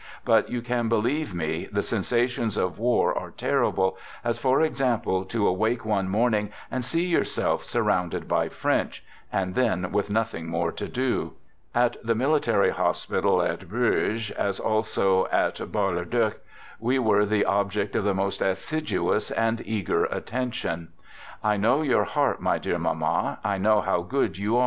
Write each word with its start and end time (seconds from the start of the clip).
But 0.25 0.47
i 0.49 0.53
you 0.53 0.63
can 0.63 0.89
believe 0.89 1.35
me, 1.35 1.67
the 1.71 1.83
sensations 1.83 2.57
of 2.57 2.79
war 2.79 3.15
are 3.15 3.29
terri' 3.29 3.75
ble, 3.75 3.95
as 4.23 4.39
for 4.39 4.59
example, 4.59 5.23
to 5.25 5.47
awake 5.47 5.85
one 5.85 6.09
morning 6.09 6.49
and 6.71 6.83
see' 6.83 7.05
yourself 7.05 7.63
surrounded 7.63 8.27
by 8.27 8.49
French— 8.49 9.03
and 9.31 9.53
then 9.53 9.91
with 9.91 10.09
nothing 10.09 10.47
more 10.47 10.71
to 10.71 10.87
do! 10.87 11.33
At 11.75 11.97
the 12.03 12.15
military 12.15 12.71
hospital 12.71 13.43
at 13.43 13.69
Bourges, 13.69 14.31
as 14.31 14.59
also 14.59 15.27
at 15.27 15.71
Bar 15.71 15.91
le 15.91 16.05
Duc, 16.05 16.37
we 16.79 16.97
were 16.97 17.23
the 17.23 17.45
object 17.45 17.95
of 17.95 18.03
the 18.03 18.15
most 18.15 18.41
assiduous 18.41 19.29
and 19.29 19.61
eager 19.67 20.05
attention. 20.05 20.93
I 21.43 21.57
know 21.57 21.83
your 21.83 22.05
heart, 22.05 22.41
my 22.41 22.57
dear 22.57 22.79
mamma, 22.79 23.37
I 23.43 23.59
know 23.59 23.81
how 23.81 24.01
good 24.01 24.39
you 24.39 24.59